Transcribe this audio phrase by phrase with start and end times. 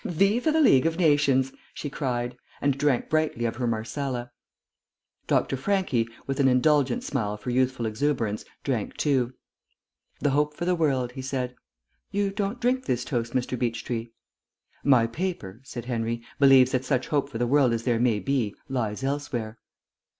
[0.03, 4.31] "Viva the League of Nations!" she cried, and drank brightly of her marsala.
[5.27, 5.55] Dr.
[5.55, 9.35] Franchi, with an indulgent smile for youthful exuberance, drank too.
[10.19, 11.53] "The hope for the world," he said.
[12.09, 13.55] "You don't drink this toast, Mr.
[13.55, 14.09] Beechtree?"
[14.83, 18.55] "My paper," said Henry, "believes that such hope for the world as there may be
[18.67, 19.59] lies elsewhere."